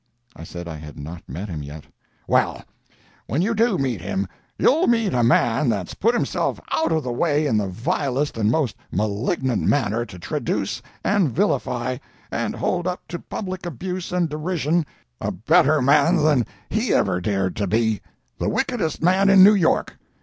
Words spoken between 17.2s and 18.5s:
dared to be!—the